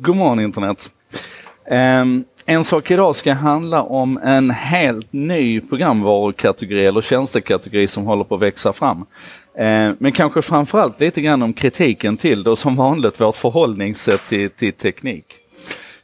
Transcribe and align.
God 0.00 0.16
morgon 0.16 0.40
internet. 0.40 0.90
Um, 1.70 2.24
en 2.46 2.64
sak 2.64 2.90
idag 2.90 3.16
ska 3.16 3.32
handla 3.32 3.82
om 3.82 4.18
en 4.18 4.50
helt 4.50 5.12
ny 5.12 5.60
programvarukategori 5.60 6.86
eller 6.86 7.00
tjänstekategori 7.00 7.88
som 7.88 8.04
håller 8.04 8.24
på 8.24 8.34
att 8.34 8.42
växa 8.42 8.72
fram. 8.72 8.98
Uh, 8.98 9.94
men 9.98 10.12
kanske 10.12 10.42
framförallt 10.42 11.00
lite 11.00 11.20
grann 11.20 11.42
om 11.42 11.52
kritiken 11.52 12.16
till 12.16 12.42
det 12.42 12.50
och 12.50 12.58
som 12.58 12.76
vanligt 12.76 13.20
vårt 13.20 13.36
förhållningssätt 13.36 14.20
till, 14.28 14.50
till 14.50 14.72
teknik. 14.72 15.24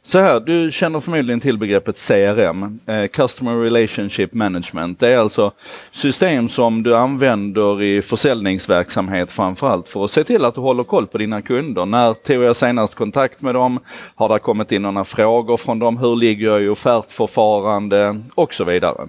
Så 0.05 0.19
här, 0.19 0.39
du 0.39 0.71
känner 0.71 0.99
förmodligen 0.99 1.39
till 1.39 1.57
begreppet 1.57 1.97
CRM, 2.07 2.79
eh, 2.85 3.07
Customer 3.07 3.55
Relationship 3.55 4.33
Management. 4.33 4.99
Det 4.99 5.09
är 5.09 5.17
alltså 5.17 5.51
system 5.91 6.49
som 6.49 6.83
du 6.83 6.95
använder 6.95 7.81
i 7.81 8.01
försäljningsverksamhet 8.01 9.31
framförallt 9.31 9.89
för 9.89 10.03
att 10.03 10.11
se 10.11 10.23
till 10.23 10.45
att 10.45 10.55
du 10.55 10.61
håller 10.61 10.83
koll 10.83 11.07
på 11.07 11.17
dina 11.17 11.41
kunder. 11.41 11.85
När 11.85 12.13
tog 12.13 12.43
jag 12.43 12.55
senast 12.55 12.95
kontakt 12.95 13.41
med 13.41 13.55
dem? 13.55 13.79
Har 14.15 14.29
det 14.29 14.39
kommit 14.39 14.71
in 14.71 14.81
några 14.81 15.03
frågor 15.03 15.57
från 15.57 15.79
dem? 15.79 15.97
Hur 15.97 16.15
ligger 16.15 16.47
jag 16.47 16.63
i 16.63 16.67
offertförfarande? 16.67 18.21
Och 18.35 18.53
så 18.53 18.63
vidare. 18.63 19.07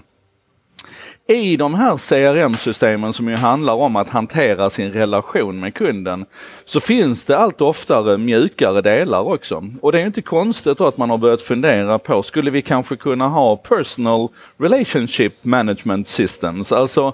I 1.26 1.56
de 1.56 1.74
här 1.74 1.96
CRM-systemen 1.96 3.12
som 3.12 3.28
ju 3.28 3.34
handlar 3.34 3.74
om 3.74 3.96
att 3.96 4.08
hantera 4.08 4.70
sin 4.70 4.92
relation 4.92 5.60
med 5.60 5.74
kunden 5.74 6.26
så 6.64 6.80
finns 6.80 7.24
det 7.24 7.38
allt 7.38 7.60
oftare 7.60 8.18
mjukare 8.18 8.80
delar 8.80 9.20
också. 9.20 9.64
Och 9.80 9.92
det 9.92 10.00
är 10.00 10.06
inte 10.06 10.22
konstigt 10.22 10.80
att 10.80 10.96
man 10.96 11.10
har 11.10 11.18
börjat 11.18 11.42
fundera 11.42 11.98
på, 11.98 12.22
skulle 12.22 12.50
vi 12.50 12.62
kanske 12.62 12.96
kunna 12.96 13.28
ha 13.28 13.56
personal 13.56 14.28
relationship 14.58 15.44
management 15.44 16.08
systems? 16.08 16.72
Alltså 16.72 17.12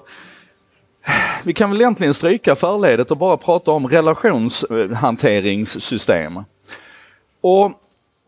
vi 1.43 1.53
kan 1.53 1.71
väl 1.71 1.81
egentligen 1.81 2.13
stryka 2.13 2.55
förledet 2.55 3.11
och 3.11 3.17
bara 3.17 3.37
prata 3.37 3.71
om 3.71 3.87
relationshanteringssystem. 3.87 6.43
Och 7.41 7.71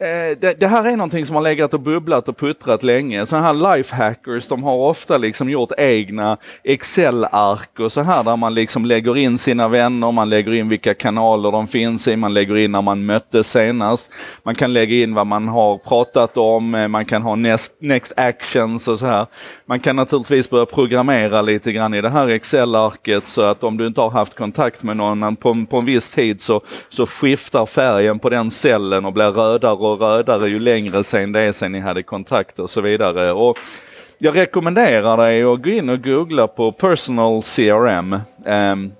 Eh, 0.04 0.38
det, 0.38 0.60
det, 0.60 0.68
här 0.68 0.86
är 0.88 0.98
någonting 0.98 1.26
som 1.26 1.36
har 1.36 1.44
legat 1.44 1.74
och 1.74 1.80
bubblat 1.80 2.30
och 2.30 2.38
puttrat 2.38 2.84
länge. 2.84 3.26
Sådana 3.26 3.48
här 3.48 3.78
lifehackers, 3.78 4.48
de 4.48 4.64
har 4.64 4.76
ofta 4.76 5.18
liksom 5.18 5.50
gjort 5.50 5.72
egna 5.78 6.38
Excel-ark 6.64 7.80
och 7.80 7.92
så 7.92 8.02
här 8.02 8.23
där 8.23 8.36
man 8.36 8.54
liksom 8.54 8.86
lägger 8.86 9.18
in 9.18 9.38
sina 9.38 9.68
vänner, 9.68 10.12
man 10.12 10.30
lägger 10.30 10.54
in 10.54 10.70
vilka 10.70 10.94
kanaler 10.94 11.52
de 11.52 11.68
finns 11.68 12.08
i, 12.08 12.16
man 12.16 12.34
lägger 12.34 12.58
in 12.58 12.72
när 12.72 12.82
man 12.82 13.06
möttes 13.06 13.52
senast. 13.52 14.10
Man 14.44 14.56
kan 14.56 14.73
lägga 14.73 14.95
in 14.95 15.14
vad 15.14 15.28
man 15.28 15.48
har 15.48 15.78
pratat 15.78 16.38
om, 16.38 16.76
eh, 16.76 16.88
man 16.88 17.06
kan 17.06 17.22
ha 17.22 17.36
next, 17.36 17.76
next 17.80 18.14
actions 18.17 18.88
och 18.88 19.00
så 19.00 19.06
här. 19.06 19.28
Man 19.66 19.80
kan 19.80 19.95
naturligtvis 19.95 20.50
börja 20.50 20.66
programmera 20.66 21.42
lite 21.42 21.72
grann 21.72 21.94
i 21.94 22.02
det 22.02 22.10
här 22.10 22.28
Excel-arket 22.28 23.28
så 23.28 23.42
att 23.42 23.64
om 23.64 23.78
du 23.78 23.88
inte 23.88 24.02
har 24.02 24.10
haft 24.10 24.36
kontakt 24.36 24.84
med 24.84 24.98
någon 24.98 25.36
på, 25.36 25.66
på 25.70 25.78
en 25.78 25.86
viss 25.86 26.12
tid 26.12 26.42
så, 26.42 26.62
så 26.90 27.06
skiftar 27.06 27.66
färgen 27.66 28.20
på 28.20 28.30
den 28.30 28.52
cellen 28.52 29.06
och 29.06 29.14
blir 29.14 29.32
rödare 29.32 29.92
och 29.94 29.99
rödare 29.99 30.49
ju 30.49 30.59
längre 30.59 31.03
sen 31.03 31.31
det 31.31 31.39
är 31.39 31.52
sen 31.52 31.72
ni 31.72 31.80
hade 31.80 32.03
kontakt 32.03 32.59
och 32.59 32.69
så 32.69 32.81
vidare. 32.81 33.31
Och 33.31 33.58
jag 34.17 34.36
rekommenderar 34.36 35.17
dig 35.17 35.44
att 35.44 35.63
gå 35.63 35.69
in 35.69 35.89
och 35.89 36.03
googla 36.03 36.47
på 36.47 36.72
personal 36.72 37.41
CRM. 37.41 38.14
Um, 38.14 38.21
ehm, 38.45 38.91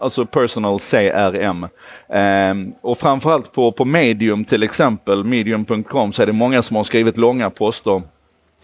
alltså 0.00 0.26
personal 0.26 0.78
CRM. 0.78 1.64
Um, 1.64 1.68
ehm, 2.08 2.72
och 2.80 2.98
framförallt 2.98 3.52
på, 3.52 3.72
på 3.72 3.84
medium 3.84 4.44
till 4.44 4.62
exempel, 4.62 5.24
medium.com, 5.24 6.12
så 6.12 6.22
är 6.22 6.26
det 6.26 6.32
många 6.32 6.62
som 6.62 6.76
har 6.76 6.84
skrivit 6.84 7.16
långa 7.16 7.50
poster 7.50 8.02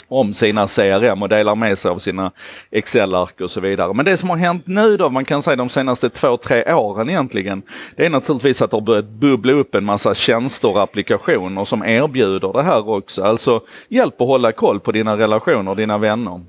om 0.08 0.34
sina 0.34 0.66
CRM 0.66 1.22
och 1.22 1.28
delar 1.28 1.54
med 1.54 1.78
sig 1.78 1.90
av 1.90 1.98
sina 1.98 2.32
Excel-ark 2.70 3.40
och 3.40 3.50
så 3.50 3.60
vidare. 3.60 3.94
Men 3.94 4.04
det 4.04 4.16
som 4.16 4.30
har 4.30 4.36
hänt 4.36 4.66
nu 4.66 4.96
då, 4.96 5.08
man 5.08 5.24
kan 5.24 5.42
säga 5.42 5.56
de 5.56 5.68
senaste 5.68 6.10
två, 6.10 6.36
tre 6.36 6.72
åren 6.74 7.10
egentligen, 7.10 7.62
det 7.96 8.06
är 8.06 8.10
naturligtvis 8.10 8.62
att 8.62 8.70
det 8.70 8.76
har 8.76 8.82
börjat 8.82 9.08
bubbla 9.08 9.52
upp 9.52 9.74
en 9.74 9.84
massa 9.84 10.14
tjänster 10.14 10.68
och 10.68 10.82
applikationer 10.82 11.64
som 11.64 11.84
erbjuder 11.84 12.52
det 12.52 12.62
här 12.62 12.88
också. 12.88 13.24
Alltså 13.24 13.60
hjälp 13.88 14.20
att 14.20 14.26
hålla 14.26 14.52
koll 14.52 14.80
på 14.80 14.92
dina 14.92 15.16
relationer 15.16 15.70
och 15.70 15.76
dina 15.76 15.98
vänner. 15.98 16.41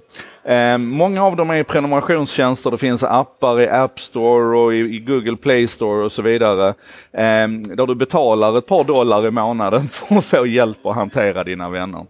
Eh, 0.48 0.78
många 0.78 1.24
av 1.24 1.36
dem 1.36 1.50
är 1.50 1.64
prenumerationstjänster, 1.64 2.72
det 2.72 2.78
finns 2.78 3.04
appar 3.04 3.62
i 3.62 3.68
App 3.68 4.00
Store 4.00 4.58
och 4.58 4.74
i, 4.74 4.78
i 4.78 5.00
Google 5.00 5.36
Play 5.36 5.68
Store 5.68 6.04
och 6.04 6.12
så 6.12 6.22
vidare. 6.22 6.68
Eh, 7.12 7.48
där 7.48 7.88
du 7.88 7.96
betalar 7.96 8.58
ett 8.58 8.68
par 8.68 8.84
dollar 8.84 9.28
i 9.28 9.32
månaden 9.32 9.88
för 9.92 10.18
att 10.18 10.26
få 10.26 10.48
hjälp 10.48 10.86
att 10.86 10.96
hantera 10.96 11.44
dina 11.44 11.70
vänner. 11.70 12.06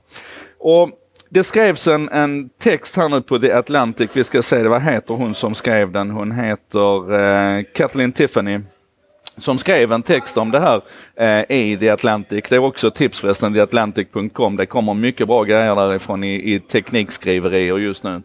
Och 0.59 0.89
det 1.29 1.43
skrevs 1.43 1.87
en, 1.87 2.09
en 2.09 2.49
text 2.49 2.95
här 2.95 3.09
nu 3.09 3.21
på 3.21 3.39
The 3.39 3.51
Atlantic. 3.51 4.09
Vi 4.13 4.23
ska 4.23 4.41
se, 4.41 4.67
vad 4.67 4.81
heter 4.81 5.13
hon 5.13 5.35
som 5.35 5.55
skrev 5.55 5.91
den? 5.91 6.09
Hon 6.09 6.31
heter 6.31 7.13
eh, 7.13 7.63
Kathleen 7.73 8.11
Tiffany 8.11 8.59
som 9.37 9.57
skrev 9.57 9.91
en 9.91 10.03
text 10.03 10.37
om 10.37 10.51
det 10.51 10.59
här 10.59 10.81
eh, 11.15 11.57
i 11.57 11.77
The 11.77 11.89
Atlantic. 11.89 12.45
Det 12.49 12.55
är 12.55 12.59
också 12.59 12.91
tips 12.91 13.19
förresten, 13.19 13.53
theatlantic.com. 13.53 14.55
Det 14.55 14.65
kommer 14.65 14.93
mycket 14.93 15.27
bra 15.27 15.43
grejer 15.43 15.75
därifrån 15.75 16.23
i, 16.23 16.53
i 16.53 16.59
teknikskriverier 16.59 17.77
just 17.77 18.03
nu. 18.03 18.21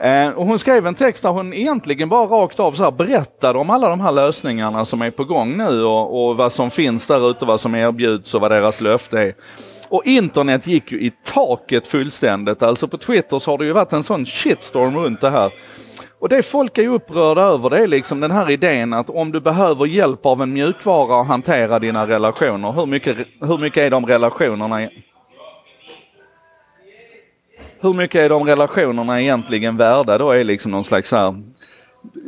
Eh, 0.00 0.28
och 0.28 0.46
hon 0.46 0.58
skrev 0.58 0.86
en 0.86 0.94
text 0.94 1.22
där 1.22 1.30
hon 1.30 1.52
egentligen 1.52 2.08
bara 2.08 2.26
rakt 2.26 2.60
av 2.60 2.72
så 2.72 2.82
här 2.82 2.90
berättade 2.90 3.58
om 3.58 3.70
alla 3.70 3.88
de 3.88 4.00
här 4.00 4.12
lösningarna 4.12 4.84
som 4.84 5.02
är 5.02 5.10
på 5.10 5.24
gång 5.24 5.56
nu 5.56 5.82
och, 5.82 6.28
och 6.28 6.36
vad 6.36 6.52
som 6.52 6.70
finns 6.70 7.06
där 7.06 7.30
ute, 7.30 7.44
vad 7.44 7.60
som 7.60 7.74
erbjuds 7.74 8.34
och 8.34 8.40
vad 8.40 8.50
deras 8.50 8.80
löfte 8.80 9.20
är. 9.20 9.34
Och 9.90 10.06
internet 10.06 10.66
gick 10.66 10.92
ju 10.92 11.00
i 11.00 11.12
taket 11.24 11.86
fullständigt. 11.86 12.62
Alltså 12.62 12.88
på 12.88 12.98
Twitter 12.98 13.38
så 13.38 13.50
har 13.50 13.58
det 13.58 13.64
ju 13.64 13.72
varit 13.72 13.92
en 13.92 14.02
sån 14.02 14.26
shitstorm 14.26 14.96
runt 14.96 15.20
det 15.20 15.30
här. 15.30 15.52
Och 16.18 16.28
det 16.28 16.42
folk 16.42 16.78
är 16.78 16.88
upprörda 16.88 17.42
över 17.42 17.70
det 17.70 17.78
är 17.78 17.86
liksom 17.86 18.20
den 18.20 18.30
här 18.30 18.50
idén 18.50 18.92
att 18.92 19.10
om 19.10 19.32
du 19.32 19.40
behöver 19.40 19.86
hjälp 19.86 20.26
av 20.26 20.42
en 20.42 20.52
mjukvara 20.52 21.20
att 21.20 21.26
hantera 21.26 21.78
dina 21.78 22.06
relationer, 22.06 22.72
hur 22.72 22.86
mycket, 22.86 23.16
hur 23.40 23.58
mycket 23.58 23.82
är 23.82 23.90
de 23.90 24.06
relationerna 24.06 24.88
hur 27.82 27.94
mycket 27.94 28.20
är 28.20 28.28
de 28.28 28.46
relationerna 28.46 29.20
egentligen 29.20 29.76
värda 29.76 30.18
då 30.18 30.30
är 30.30 30.44
liksom 30.44 30.72
någon 30.72 30.84
slags 30.84 31.12
här 31.12 31.42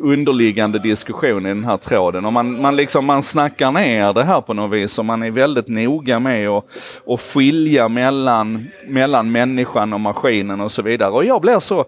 underliggande 0.01 0.79
diskussion 0.79 1.47
i 1.47 1.49
den 1.49 1.65
här 1.65 1.77
tråden. 1.77 2.25
Och 2.25 2.33
man, 2.33 2.61
man, 2.63 2.77
liksom, 2.77 3.07
man 3.07 3.23
snackar 3.23 3.73
ner 3.73 4.13
det 4.13 4.25
här 4.25 4.41
på 4.41 4.55
något 4.55 4.73
vis 4.73 4.99
och 4.99 5.05
man 5.05 5.23
är 5.23 5.31
väldigt 5.31 5.69
noga 5.69 6.21
med 6.21 6.49
att, 6.49 6.65
att 7.07 7.21
skilja 7.21 7.89
mellan, 7.89 8.69
mellan 8.87 9.33
människan 9.33 9.93
och 9.93 10.01
maskinen 10.01 10.61
och 10.61 10.73
så 10.73 10.83
vidare. 10.83 11.11
Och 11.11 11.25
jag 11.25 11.41
blir 11.41 11.59
så 11.59 11.85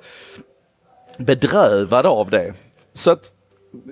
bedrövad 1.18 2.06
av 2.06 2.30
det. 2.30 2.54
Så 2.94 3.10
att 3.10 3.30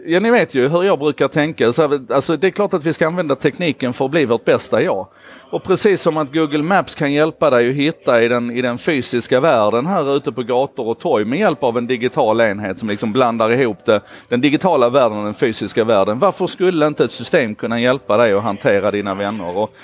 Ja, 0.06 0.20
ni 0.20 0.31
vet 0.31 0.54
ju 0.54 0.69
hur 0.69 0.82
jag 0.82 0.98
brukar 0.98 1.28
tänka. 1.28 1.72
Så 1.72 2.00
alltså, 2.10 2.37
det 2.37 2.47
är 2.47 2.50
klart 2.50 2.75
att 2.75 2.84
vi 2.84 2.93
ska 2.93 3.06
använda 3.06 3.37
tekniken 3.37 3.93
för 3.93 4.04
att 4.04 4.10
bli 4.10 4.25
vårt 4.25 4.44
bästa 4.44 4.82
jag. 4.82 5.06
Och 5.50 5.62
precis 5.62 6.03
som 6.03 6.16
att 6.16 6.32
Google 6.32 6.62
Maps 6.62 6.94
kan 6.94 7.12
hjälpa 7.12 7.50
dig 7.50 7.70
att 7.70 7.76
hitta 7.76 8.22
i 8.22 8.28
den, 8.28 8.50
i 8.50 8.62
den 8.62 8.78
fysiska 8.78 9.41
världen 9.41 9.87
här 9.87 10.16
ute 10.16 10.32
på 10.32 10.42
gator 10.42 10.87
och 10.87 10.98
torg 10.98 11.25
med 11.25 11.38
hjälp 11.38 11.62
av 11.62 11.78
en 11.78 11.87
digital 11.87 12.41
enhet 12.41 12.78
som 12.78 12.88
liksom 12.88 13.12
blandar 13.12 13.50
ihop 13.50 13.84
det, 13.84 14.00
den 14.28 14.41
digitala 14.41 14.88
världen 14.88 15.19
och 15.19 15.25
den 15.25 15.34
fysiska 15.34 15.84
världen. 15.84 16.19
Varför 16.19 16.47
skulle 16.47 16.87
inte 16.87 17.04
ett 17.04 17.12
system 17.12 17.54
kunna 17.54 17.81
hjälpa 17.81 18.16
dig 18.16 18.32
att 18.32 18.42
hantera 18.42 18.91
dina 18.91 19.15
vänner? 19.15 19.56
Och 19.56 19.75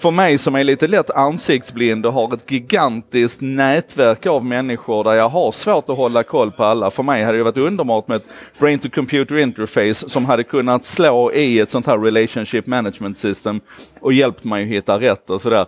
för 0.00 0.10
mig 0.10 0.38
som 0.38 0.54
är 0.54 0.64
lite 0.64 0.86
lätt 0.86 1.10
ansiktsblind 1.10 2.06
och 2.06 2.12
har 2.12 2.34
ett 2.34 2.50
gigantiskt 2.50 3.40
nätverk 3.40 4.26
av 4.26 4.44
människor 4.44 5.04
där 5.04 5.12
jag 5.12 5.28
har 5.28 5.52
svårt 5.52 5.90
att 5.90 5.96
hålla 5.96 6.22
koll 6.22 6.50
på 6.50 6.64
alla. 6.64 6.90
För 6.90 7.02
mig 7.02 7.24
hade 7.24 7.38
det 7.38 7.44
varit 7.44 7.56
underbart 7.56 8.08
med 8.08 8.16
ett 8.16 8.28
brain 8.58 8.78
to 8.78 8.88
computer 8.94 9.38
interface 9.38 9.94
som 9.94 10.24
hade 10.24 10.44
kunnat 10.44 10.84
slå 10.84 11.32
i 11.32 11.58
ett 11.58 11.70
sånt 11.70 11.86
här 11.86 11.98
relationship 11.98 12.66
management 12.66 13.18
system 13.18 13.60
och 14.00 14.12
hjälpt 14.12 14.44
mig 14.44 14.62
att 14.62 14.68
hitta 14.68 15.00
rätt 15.00 15.30
och 15.30 15.40
sådär. 15.40 15.66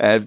Eh, 0.00 0.22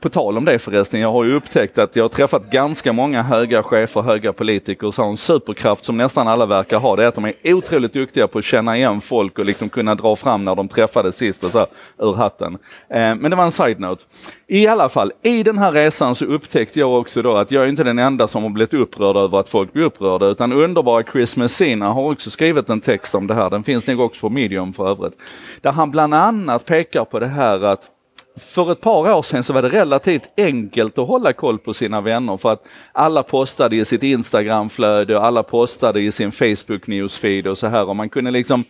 på 0.00 0.08
tal 0.08 0.36
om 0.36 0.44
det 0.44 0.58
förresten, 0.58 1.00
jag 1.00 1.12
har 1.12 1.24
ju 1.24 1.34
upptäckt 1.34 1.78
att 1.78 1.96
jag 1.96 2.04
har 2.04 2.08
träffat 2.08 2.50
ganska 2.50 2.92
många 2.92 3.22
höga 3.22 3.62
chefer, 3.62 4.02
höga 4.02 4.32
politiker 4.32 4.90
som 4.90 5.04
har 5.04 5.10
en 5.10 5.16
superkraft 5.16 5.84
som 5.84 5.96
nästan 5.96 6.28
alla 6.28 6.46
verkar 6.46 6.78
ha. 6.78 6.96
Det 6.96 7.04
är 7.04 7.08
att 7.08 7.14
de 7.14 7.24
är 7.24 7.34
otroligt 7.44 7.92
duktiga 7.92 8.28
på 8.28 8.38
att 8.38 8.44
känna 8.44 8.76
igen 8.76 9.00
folk 9.00 9.38
och 9.38 9.44
liksom 9.44 9.68
kunna 9.68 9.94
dra 9.94 10.16
fram 10.16 10.44
när 10.44 10.54
de 10.54 10.68
träffades 10.68 11.16
sist 11.16 11.44
och 11.44 11.50
så 11.50 11.58
här, 11.58 11.66
ur 11.98 12.12
hatten. 12.12 12.54
Eh, 12.90 13.14
men 13.14 13.30
det 13.30 13.36
var 13.36 13.44
en 13.44 13.52
side-note. 13.52 14.04
I 14.46 14.66
alla 14.66 14.88
fall, 14.88 15.12
i 15.22 15.42
den 15.42 15.58
här 15.58 15.72
resan 15.72 16.14
så 16.14 16.24
upptäckte 16.24 16.80
jag 16.80 16.98
också 16.98 17.22
då 17.22 17.36
att 17.36 17.50
jag 17.50 17.64
är 17.64 17.68
inte 17.68 17.84
den 17.84 17.98
enda 17.98 18.28
som 18.28 18.42
har 18.42 18.50
blivit 18.50 18.74
upprörd 18.74 19.16
över 19.16 19.40
att 19.40 19.48
folk 19.48 19.72
blir 19.72 19.84
upprörda, 19.84 20.26
utan 20.26 20.52
underbara 20.52 21.02
Chris 21.12 21.36
Messina 21.36 21.92
har 21.92 22.12
också 22.12 22.30
skrivit 22.30 22.70
en 22.70 22.80
text 22.80 23.14
om 23.14 23.26
det 23.26 23.34
här. 23.34 23.50
Den 23.50 23.62
finns 23.62 23.86
nog 23.86 24.00
också 24.00 24.20
på 24.20 24.28
medium 24.28 24.72
för 24.72 24.90
övrigt. 24.90 25.14
Där 25.60 25.72
han 25.72 25.90
bland 25.90 26.14
annat 26.14 26.64
pekar 26.64 27.04
på 27.04 27.18
det 27.18 27.26
här 27.26 27.64
att 27.64 27.90
för 28.38 28.72
ett 28.72 28.80
par 28.80 29.14
år 29.14 29.22
sedan 29.22 29.42
så 29.42 29.52
var 29.52 29.62
det 29.62 29.68
relativt 29.68 30.28
enkelt 30.36 30.98
att 30.98 31.08
hålla 31.08 31.32
koll 31.32 31.58
på 31.58 31.74
sina 31.74 32.00
vänner 32.00 32.36
för 32.36 32.52
att 32.52 32.62
alla 32.92 33.22
postade 33.22 33.76
i 33.76 33.84
sitt 33.84 34.02
Instagramflöde 34.02 35.16
och 35.16 35.24
alla 35.24 35.42
postade 35.42 36.00
i 36.00 36.12
sin 36.12 36.32
Facebook 36.32 36.86
newsfeed 36.86 37.46
och 37.46 37.58
så 37.58 37.66
här 37.66 37.88
och 37.88 37.96
man 37.96 38.08
kunde 38.08 38.30
liksom 38.30 38.64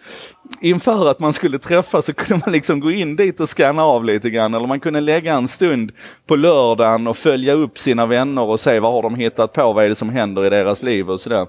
inför 0.60 1.10
att 1.10 1.20
man 1.20 1.32
skulle 1.32 1.58
träffas 1.58 2.06
så 2.06 2.14
kunde 2.14 2.42
man 2.46 2.52
liksom 2.52 2.80
gå 2.80 2.90
in 2.90 3.16
dit 3.16 3.40
och 3.40 3.48
scanna 3.48 3.84
av 3.84 4.04
lite 4.04 4.30
grann 4.30 4.54
eller 4.54 4.66
man 4.66 4.80
kunde 4.80 5.00
lägga 5.00 5.34
en 5.34 5.48
stund 5.48 5.92
på 6.26 6.36
lördagen 6.36 7.06
och 7.06 7.16
följa 7.16 7.52
upp 7.52 7.78
sina 7.78 8.06
vänner 8.06 8.42
och 8.42 8.60
se 8.60 8.80
vad 8.80 8.92
har 8.92 9.02
de 9.02 9.14
hittat 9.14 9.52
på, 9.52 9.72
vad 9.72 9.84
är 9.84 9.88
det 9.88 9.94
som 9.94 10.08
händer 10.08 10.44
i 10.44 10.50
deras 10.50 10.82
liv 10.82 11.10
och 11.10 11.20
sådär. 11.20 11.46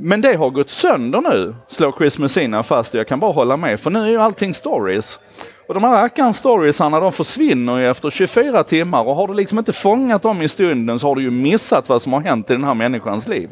Men 0.00 0.20
det 0.20 0.34
har 0.34 0.50
gått 0.50 0.70
sönder 0.70 1.20
nu, 1.20 1.54
slår 1.68 1.92
Chris 1.98 2.18
Messina 2.18 2.62
fast 2.62 2.94
och 2.94 3.00
jag 3.00 3.08
kan 3.08 3.20
bara 3.20 3.32
hålla 3.32 3.56
med 3.56 3.80
för 3.80 3.90
nu 3.90 4.00
är 4.00 4.08
ju 4.08 4.20
allting 4.20 4.54
stories. 4.54 5.18
Och 5.68 5.74
de 5.74 5.84
här 5.84 6.02
rackarns 6.02 6.36
storiesarna 6.36 7.00
de 7.00 7.12
försvinner 7.12 7.78
ju 7.78 7.90
efter 7.90 8.10
24 8.10 8.64
timmar 8.64 9.04
och 9.04 9.14
har 9.14 9.28
du 9.28 9.34
liksom 9.34 9.58
inte 9.58 9.72
fångat 9.72 10.22
dem 10.22 10.42
i 10.42 10.48
stunden 10.48 10.98
så 10.98 11.08
har 11.08 11.16
du 11.16 11.22
ju 11.22 11.30
missat 11.30 11.88
vad 11.88 12.02
som 12.02 12.12
har 12.12 12.20
hänt 12.20 12.50
i 12.50 12.52
den 12.52 12.64
här 12.64 12.74
människans 12.74 13.28
liv. 13.28 13.50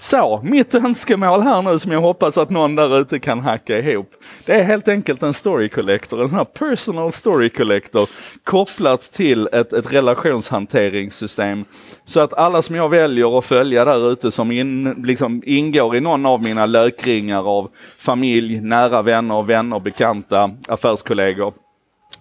Så, 0.00 0.40
mitt 0.44 0.74
önskemål 0.74 1.42
här 1.42 1.62
nu 1.62 1.78
som 1.78 1.92
jag 1.92 2.00
hoppas 2.00 2.38
att 2.38 2.50
någon 2.50 2.76
där 2.76 3.00
ute 3.00 3.18
kan 3.18 3.40
hacka 3.40 3.78
ihop. 3.78 4.10
Det 4.46 4.52
är 4.52 4.64
helt 4.64 4.88
enkelt 4.88 5.22
en 5.22 5.32
story 5.32 5.68
collector, 5.68 6.22
en 6.22 6.28
sån 6.28 6.38
här 6.38 6.44
personal 6.44 7.12
story 7.12 7.48
collector 7.50 8.08
kopplat 8.44 9.00
till 9.00 9.48
ett, 9.52 9.72
ett 9.72 9.92
relationshanteringssystem. 9.92 11.64
Så 12.04 12.20
att 12.20 12.34
alla 12.34 12.62
som 12.62 12.76
jag 12.76 12.88
väljer 12.88 13.38
att 13.38 13.44
följa 13.44 13.84
där 13.84 14.12
ute 14.12 14.30
som 14.30 14.52
in, 14.52 14.84
liksom 15.04 15.42
ingår 15.46 15.96
i 15.96 16.00
någon 16.00 16.26
av 16.26 16.42
mina 16.42 16.66
lökringar 16.66 17.48
av 17.48 17.70
familj, 17.98 18.60
nära 18.60 19.02
vänner, 19.02 19.42
vänner, 19.42 19.80
bekanta, 19.80 20.50
affärskollegor 20.68 21.49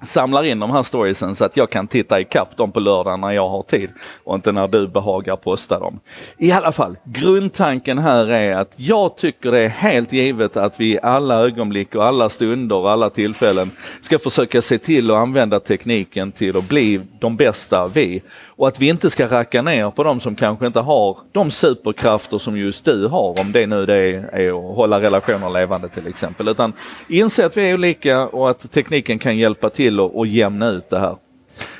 samlar 0.01 0.43
in 0.43 0.59
de 0.59 0.71
här 0.71 0.83
storiesen 0.83 1.35
så 1.35 1.45
att 1.45 1.57
jag 1.57 1.69
kan 1.69 1.87
titta 1.87 2.19
ikapp 2.19 2.57
dem 2.57 2.71
på 2.71 2.79
lördag 2.79 3.19
när 3.19 3.31
jag 3.31 3.49
har 3.49 3.63
tid 3.63 3.89
och 4.23 4.35
inte 4.35 4.51
när 4.51 4.67
du 4.67 4.87
behagar 4.87 5.35
posta 5.35 5.79
dem. 5.79 5.99
I 6.37 6.51
alla 6.51 6.71
fall, 6.71 6.97
grundtanken 7.03 7.97
här 7.97 8.31
är 8.31 8.55
att 8.55 8.73
jag 8.75 9.17
tycker 9.17 9.51
det 9.51 9.59
är 9.59 9.69
helt 9.69 10.13
givet 10.13 10.57
att 10.57 10.79
vi 10.79 10.93
i 10.93 10.99
alla 11.03 11.35
ögonblick 11.35 11.95
och 11.95 12.05
alla 12.05 12.29
stunder 12.29 12.75
och 12.75 12.91
alla 12.91 13.09
tillfällen 13.09 13.71
ska 14.01 14.19
försöka 14.19 14.61
se 14.61 14.77
till 14.77 15.11
att 15.11 15.17
använda 15.17 15.59
tekniken 15.59 16.31
till 16.31 16.57
att 16.57 16.69
bli 16.69 17.01
de 17.19 17.37
bästa 17.37 17.87
vi. 17.87 18.21
Och 18.45 18.67
att 18.67 18.79
vi 18.79 18.89
inte 18.89 19.09
ska 19.09 19.27
racka 19.27 19.61
ner 19.61 19.89
på 19.89 20.03
de 20.03 20.19
som 20.19 20.35
kanske 20.35 20.67
inte 20.67 20.79
har 20.79 21.17
de 21.31 21.51
superkrafter 21.51 22.37
som 22.37 22.57
just 22.57 22.85
du 22.85 23.07
har, 23.07 23.39
om 23.39 23.51
det 23.51 23.67
nu 23.67 23.85
det 23.85 23.95
är 24.33 24.49
att 24.49 24.75
hålla 24.75 25.01
relationer 25.01 25.49
levande 25.49 25.89
till 25.89 26.07
exempel. 26.07 26.47
Utan 26.47 26.73
inse 27.07 27.45
att 27.45 27.57
vi 27.57 27.69
är 27.69 27.73
olika 27.73 28.27
och 28.27 28.49
att 28.49 28.71
tekniken 28.71 29.19
kan 29.19 29.37
hjälpa 29.37 29.69
till 29.69 29.88
till 29.89 30.21
att 30.21 30.27
jämna 30.27 30.67
ut 30.67 30.89
det 30.89 30.99
här. 30.99 31.15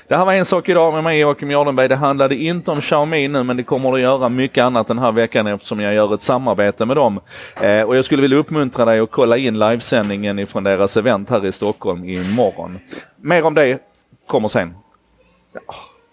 Det 0.08 0.16
här 0.16 0.26
var 0.26 0.34
en 0.34 0.46
sak 0.46 0.70
idag 0.70 0.94
med 0.94 1.04
mig 1.04 1.20
Joakim 1.20 1.52
Jardenberg. 1.52 1.88
Det 1.88 1.96
handlade 1.96 2.36
inte 2.36 2.72
om 2.72 2.82
Xiaomi 2.82 3.28
nu 3.28 3.44
men 3.44 3.58
det 3.58 3.64
kommer 3.64 3.94
att 3.94 4.00
göra 4.00 4.30
mycket 4.30 4.64
annat 4.64 4.88
den 4.88 5.00
här 5.00 5.12
veckan 5.12 5.48
eftersom 5.48 5.80
jag 5.80 5.94
gör 5.94 6.14
ett 6.14 6.22
samarbete 6.22 6.86
med 6.86 6.98
dem. 6.98 7.20
Eh, 7.62 7.82
och 7.82 7.98
jag 7.98 8.06
skulle 8.06 8.22
vilja 8.22 8.38
uppmuntra 8.38 8.86
dig 8.86 9.00
att 9.00 9.12
kolla 9.12 9.38
in 9.38 9.60
livesändningen 9.60 10.40
ifrån 10.40 10.64
deras 10.64 10.98
event 10.98 11.30
här 11.30 11.46
i 11.46 11.52
Stockholm 11.52 12.04
imorgon. 12.04 12.80
Mer 13.16 13.44
om 13.44 13.54
det 13.54 13.80
kommer 14.28 14.48
sen. 14.48 14.74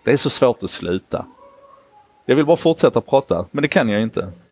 Det 0.05 0.13
är 0.13 0.17
så 0.17 0.31
svårt 0.31 0.63
att 0.63 0.71
sluta. 0.71 1.25
Jag 2.27 2.37
vill 2.37 2.47
bara 2.47 2.57
fortsätta 2.57 3.01
prata 3.01 3.45
men 3.51 3.63
det 3.63 3.69
kan 3.69 3.89
jag 3.89 4.03
inte. 4.03 4.29